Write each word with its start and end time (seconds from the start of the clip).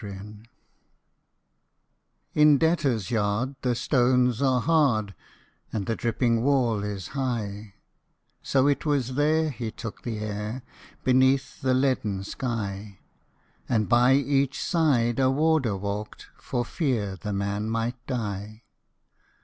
III 0.03 0.39
IN 2.33 2.57
Debtorsâ 2.57 3.11
Yard 3.11 3.55
the 3.61 3.75
stones 3.75 4.41
are 4.41 4.59
hard, 4.61 5.13
And 5.71 5.85
the 5.85 5.95
dripping 5.95 6.41
wall 6.41 6.83
is 6.83 7.09
high, 7.09 7.75
So 8.41 8.65
it 8.67 8.83
was 8.83 9.13
there 9.13 9.51
he 9.51 9.69
took 9.69 10.01
the 10.01 10.17
air 10.17 10.63
Beneath 11.03 11.61
the 11.61 11.75
leaden 11.75 12.23
sky, 12.23 12.97
And 13.69 13.87
by 13.87 14.15
each 14.15 14.59
side 14.59 15.19
a 15.19 15.29
Warder 15.29 15.77
walked, 15.77 16.29
For 16.35 16.65
fear 16.65 17.15
the 17.15 17.31
man 17.31 17.69
might 17.69 18.03
die. 18.07 18.63